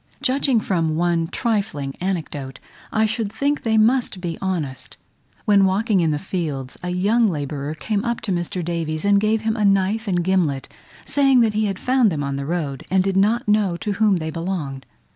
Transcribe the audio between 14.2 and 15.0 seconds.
belonged!